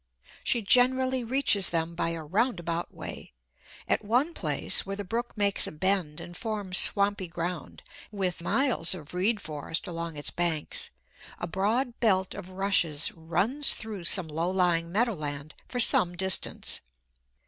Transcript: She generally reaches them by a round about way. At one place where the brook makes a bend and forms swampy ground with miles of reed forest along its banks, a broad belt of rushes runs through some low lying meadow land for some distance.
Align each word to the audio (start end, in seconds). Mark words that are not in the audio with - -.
She 0.43 0.63
generally 0.63 1.23
reaches 1.23 1.69
them 1.69 1.93
by 1.93 2.09
a 2.09 2.23
round 2.23 2.59
about 2.59 2.91
way. 2.91 3.33
At 3.87 4.03
one 4.03 4.33
place 4.33 4.83
where 4.83 4.95
the 4.95 5.03
brook 5.03 5.33
makes 5.37 5.67
a 5.67 5.71
bend 5.71 6.19
and 6.19 6.35
forms 6.35 6.79
swampy 6.79 7.27
ground 7.27 7.83
with 8.11 8.41
miles 8.41 8.95
of 8.95 9.13
reed 9.13 9.39
forest 9.39 9.85
along 9.85 10.17
its 10.17 10.31
banks, 10.31 10.89
a 11.37 11.45
broad 11.45 11.99
belt 11.99 12.33
of 12.33 12.49
rushes 12.49 13.11
runs 13.11 13.75
through 13.75 14.05
some 14.05 14.27
low 14.27 14.49
lying 14.49 14.91
meadow 14.91 15.13
land 15.13 15.53
for 15.67 15.79
some 15.79 16.15
distance. 16.17 16.81